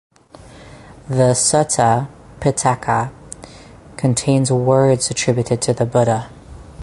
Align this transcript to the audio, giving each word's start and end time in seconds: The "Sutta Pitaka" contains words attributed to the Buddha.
The 1.07 1.35
"Sutta 1.35 2.07
Pitaka" 2.39 3.11
contains 3.97 4.51
words 4.51 5.11
attributed 5.11 5.61
to 5.61 5.73
the 5.73 5.85
Buddha. 5.85 6.31